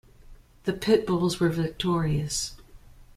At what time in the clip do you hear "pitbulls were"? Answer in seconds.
0.73-1.49